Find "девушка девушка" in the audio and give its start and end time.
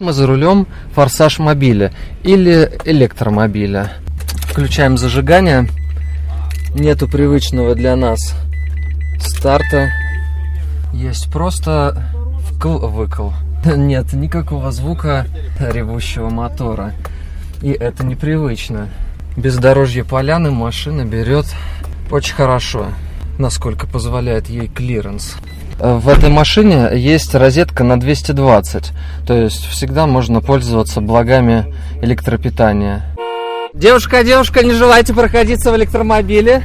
33.74-34.64